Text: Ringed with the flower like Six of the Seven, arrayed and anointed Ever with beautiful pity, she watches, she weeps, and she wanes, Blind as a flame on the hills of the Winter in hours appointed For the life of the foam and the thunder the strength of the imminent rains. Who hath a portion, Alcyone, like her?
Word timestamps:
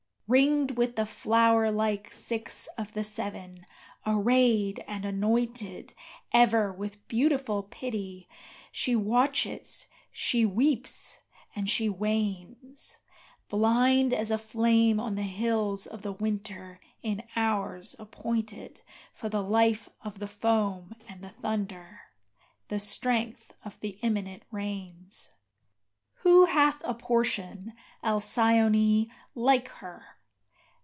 Ringed 0.33 0.77
with 0.77 0.95
the 0.95 1.05
flower 1.05 1.69
like 1.73 2.13
Six 2.13 2.67
of 2.77 2.93
the 2.93 3.03
Seven, 3.03 3.65
arrayed 4.07 4.81
and 4.87 5.03
anointed 5.03 5.93
Ever 6.31 6.71
with 6.71 7.05
beautiful 7.09 7.63
pity, 7.63 8.29
she 8.71 8.95
watches, 8.95 9.87
she 10.09 10.45
weeps, 10.45 11.19
and 11.53 11.69
she 11.69 11.89
wanes, 11.89 12.95
Blind 13.49 14.13
as 14.13 14.31
a 14.31 14.37
flame 14.37 15.01
on 15.01 15.15
the 15.15 15.23
hills 15.23 15.85
of 15.85 16.01
the 16.01 16.13
Winter 16.13 16.79
in 17.03 17.23
hours 17.35 17.93
appointed 17.99 18.79
For 19.11 19.27
the 19.27 19.43
life 19.43 19.89
of 20.01 20.19
the 20.19 20.27
foam 20.27 20.95
and 21.09 21.21
the 21.21 21.31
thunder 21.31 22.03
the 22.69 22.79
strength 22.79 23.51
of 23.65 23.77
the 23.81 23.99
imminent 24.01 24.43
rains. 24.49 25.31
Who 26.19 26.45
hath 26.45 26.81
a 26.85 26.93
portion, 26.93 27.73
Alcyone, 28.01 29.11
like 29.35 29.67
her? 29.67 30.05